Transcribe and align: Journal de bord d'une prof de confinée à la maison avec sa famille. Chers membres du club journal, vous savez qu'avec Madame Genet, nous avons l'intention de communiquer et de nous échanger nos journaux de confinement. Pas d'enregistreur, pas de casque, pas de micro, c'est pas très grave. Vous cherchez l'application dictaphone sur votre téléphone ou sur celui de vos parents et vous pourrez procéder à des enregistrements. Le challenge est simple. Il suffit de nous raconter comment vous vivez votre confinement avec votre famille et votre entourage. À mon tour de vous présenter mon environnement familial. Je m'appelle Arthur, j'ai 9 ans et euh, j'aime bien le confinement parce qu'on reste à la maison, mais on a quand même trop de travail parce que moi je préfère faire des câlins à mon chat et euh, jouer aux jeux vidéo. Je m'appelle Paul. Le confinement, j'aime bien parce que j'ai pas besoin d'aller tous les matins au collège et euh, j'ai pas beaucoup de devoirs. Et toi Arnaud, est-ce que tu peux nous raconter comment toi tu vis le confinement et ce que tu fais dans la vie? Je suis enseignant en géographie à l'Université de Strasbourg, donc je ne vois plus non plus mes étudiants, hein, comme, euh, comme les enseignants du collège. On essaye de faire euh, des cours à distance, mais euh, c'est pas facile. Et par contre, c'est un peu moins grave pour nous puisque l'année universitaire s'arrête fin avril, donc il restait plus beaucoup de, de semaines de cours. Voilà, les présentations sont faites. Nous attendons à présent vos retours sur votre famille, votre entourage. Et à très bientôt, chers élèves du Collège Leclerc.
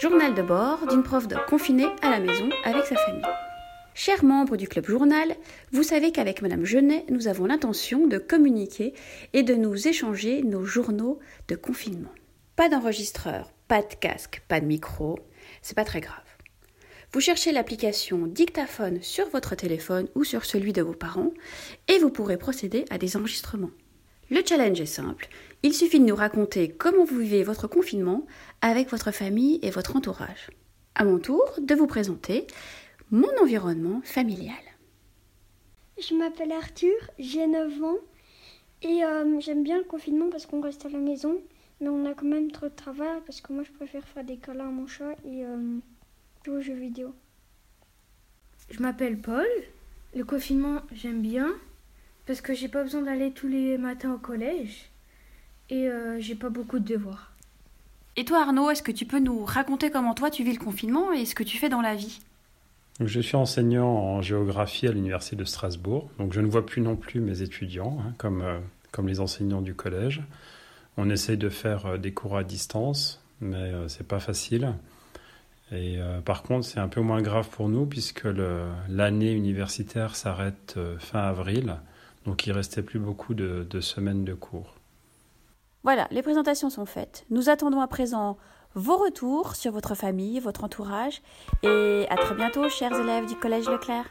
Journal 0.00 0.34
de 0.34 0.42
bord 0.42 0.88
d'une 0.88 1.04
prof 1.04 1.28
de 1.28 1.36
confinée 1.48 1.86
à 2.02 2.10
la 2.10 2.18
maison 2.18 2.50
avec 2.64 2.84
sa 2.84 2.96
famille. 2.96 3.22
Chers 3.94 4.24
membres 4.24 4.56
du 4.56 4.66
club 4.66 4.86
journal, 4.86 5.36
vous 5.70 5.84
savez 5.84 6.10
qu'avec 6.10 6.42
Madame 6.42 6.64
Genet, 6.64 7.06
nous 7.10 7.28
avons 7.28 7.46
l'intention 7.46 8.08
de 8.08 8.18
communiquer 8.18 8.92
et 9.34 9.44
de 9.44 9.54
nous 9.54 9.86
échanger 9.86 10.42
nos 10.42 10.64
journaux 10.64 11.20
de 11.46 11.54
confinement. 11.54 12.10
Pas 12.56 12.68
d'enregistreur, 12.68 13.52
pas 13.68 13.82
de 13.82 13.94
casque, 13.94 14.42
pas 14.48 14.60
de 14.60 14.66
micro, 14.66 15.20
c'est 15.62 15.76
pas 15.76 15.84
très 15.84 16.00
grave. 16.00 16.18
Vous 17.12 17.20
cherchez 17.20 17.52
l'application 17.52 18.26
dictaphone 18.26 19.00
sur 19.00 19.28
votre 19.28 19.54
téléphone 19.54 20.08
ou 20.16 20.24
sur 20.24 20.44
celui 20.44 20.72
de 20.72 20.82
vos 20.82 20.94
parents 20.94 21.30
et 21.86 21.98
vous 22.00 22.10
pourrez 22.10 22.36
procéder 22.36 22.84
à 22.90 22.98
des 22.98 23.16
enregistrements. 23.16 23.70
Le 24.30 24.40
challenge 24.44 24.80
est 24.80 24.86
simple. 24.86 25.28
Il 25.62 25.74
suffit 25.74 26.00
de 26.00 26.06
nous 26.06 26.14
raconter 26.14 26.68
comment 26.68 27.04
vous 27.04 27.18
vivez 27.18 27.42
votre 27.42 27.68
confinement 27.68 28.26
avec 28.62 28.90
votre 28.90 29.10
famille 29.10 29.58
et 29.62 29.70
votre 29.70 29.96
entourage. 29.96 30.50
À 30.94 31.04
mon 31.04 31.18
tour 31.18 31.44
de 31.60 31.74
vous 31.74 31.86
présenter 31.86 32.46
mon 33.10 33.30
environnement 33.40 34.00
familial. 34.02 34.54
Je 35.98 36.14
m'appelle 36.14 36.52
Arthur, 36.52 36.96
j'ai 37.18 37.46
9 37.46 37.82
ans 37.82 37.98
et 38.82 39.04
euh, 39.04 39.40
j'aime 39.40 39.62
bien 39.62 39.78
le 39.78 39.84
confinement 39.84 40.28
parce 40.30 40.46
qu'on 40.46 40.60
reste 40.60 40.86
à 40.86 40.88
la 40.88 40.98
maison, 40.98 41.40
mais 41.80 41.88
on 41.88 42.06
a 42.06 42.14
quand 42.14 42.26
même 42.26 42.50
trop 42.50 42.66
de 42.66 42.74
travail 42.74 43.20
parce 43.26 43.40
que 43.40 43.52
moi 43.52 43.62
je 43.62 43.72
préfère 43.72 44.06
faire 44.08 44.24
des 44.24 44.36
câlins 44.36 44.68
à 44.68 44.72
mon 44.72 44.86
chat 44.86 45.12
et 45.24 45.44
euh, 45.44 45.78
jouer 46.44 46.56
aux 46.56 46.60
jeux 46.60 46.74
vidéo. 46.74 47.14
Je 48.70 48.80
m'appelle 48.80 49.20
Paul. 49.20 49.46
Le 50.14 50.24
confinement, 50.24 50.80
j'aime 50.92 51.20
bien 51.20 51.54
parce 52.26 52.40
que 52.40 52.54
j'ai 52.54 52.68
pas 52.68 52.82
besoin 52.82 53.02
d'aller 53.02 53.32
tous 53.32 53.48
les 53.48 53.78
matins 53.78 54.12
au 54.12 54.18
collège 54.18 54.90
et 55.70 55.88
euh, 55.88 56.18
j'ai 56.20 56.34
pas 56.34 56.50
beaucoup 56.50 56.78
de 56.78 56.86
devoirs. 56.86 57.32
Et 58.16 58.24
toi 58.24 58.42
Arnaud, 58.42 58.70
est-ce 58.70 58.82
que 58.82 58.92
tu 58.92 59.06
peux 59.06 59.18
nous 59.18 59.44
raconter 59.44 59.90
comment 59.90 60.14
toi 60.14 60.30
tu 60.30 60.44
vis 60.44 60.52
le 60.52 60.64
confinement 60.64 61.12
et 61.12 61.24
ce 61.24 61.34
que 61.34 61.42
tu 61.42 61.58
fais 61.58 61.68
dans 61.68 61.82
la 61.82 61.94
vie? 61.94 62.20
Je 63.00 63.20
suis 63.20 63.36
enseignant 63.36 63.88
en 63.88 64.22
géographie 64.22 64.86
à 64.86 64.92
l'Université 64.92 65.34
de 65.34 65.44
Strasbourg, 65.44 66.08
donc 66.18 66.32
je 66.32 66.40
ne 66.40 66.46
vois 66.46 66.64
plus 66.64 66.80
non 66.80 66.94
plus 66.94 67.20
mes 67.20 67.42
étudiants, 67.42 67.98
hein, 68.00 68.14
comme, 68.18 68.40
euh, 68.42 68.60
comme 68.92 69.08
les 69.08 69.18
enseignants 69.18 69.62
du 69.62 69.74
collège. 69.74 70.22
On 70.96 71.10
essaye 71.10 71.36
de 71.36 71.48
faire 71.48 71.86
euh, 71.86 71.98
des 71.98 72.12
cours 72.12 72.36
à 72.36 72.44
distance, 72.44 73.20
mais 73.40 73.56
euh, 73.56 73.88
c'est 73.88 74.06
pas 74.06 74.20
facile. 74.20 74.74
Et 75.72 75.98
par 76.24 76.44
contre, 76.44 76.66
c'est 76.66 76.78
un 76.78 76.86
peu 76.86 77.00
moins 77.00 77.22
grave 77.22 77.48
pour 77.48 77.68
nous 77.68 77.84
puisque 77.84 78.28
l'année 78.88 79.32
universitaire 79.32 80.14
s'arrête 80.14 80.78
fin 81.00 81.20
avril, 81.20 81.78
donc 82.24 82.46
il 82.46 82.52
restait 82.52 82.82
plus 82.82 82.98
beaucoup 82.98 83.34
de, 83.34 83.66
de 83.68 83.80
semaines 83.80 84.24
de 84.24 84.34
cours. 84.34 84.74
Voilà, 85.82 86.08
les 86.10 86.22
présentations 86.22 86.70
sont 86.70 86.86
faites. 86.86 87.26
Nous 87.30 87.50
attendons 87.50 87.80
à 87.80 87.86
présent 87.86 88.38
vos 88.74 88.96
retours 88.96 89.54
sur 89.54 89.70
votre 89.70 89.94
famille, 89.94 90.40
votre 90.40 90.64
entourage. 90.64 91.22
Et 91.62 92.06
à 92.10 92.16
très 92.16 92.34
bientôt, 92.34 92.68
chers 92.68 92.92
élèves 92.92 93.26
du 93.26 93.36
Collège 93.36 93.68
Leclerc. 93.68 94.06